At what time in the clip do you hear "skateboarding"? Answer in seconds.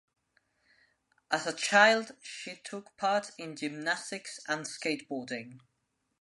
4.65-5.59